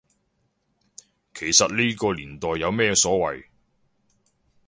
[1.35, 3.45] 其實呢個年代有咩所謂